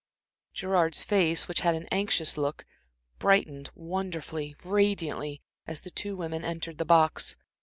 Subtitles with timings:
[0.53, 2.65] Gerard's face, which had an anxious look,
[3.19, 7.35] brightened wonderfully, radiantly, as the two women entered the box.